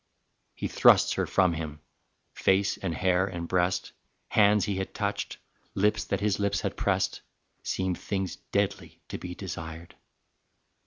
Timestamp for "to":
9.09-9.19